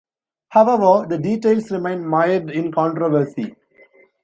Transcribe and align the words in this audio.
However, 0.49 1.05
the 1.07 1.19
details 1.19 1.69
remain 1.69 2.03
mired 2.03 2.49
in 2.49 2.71
controversy. 2.71 3.55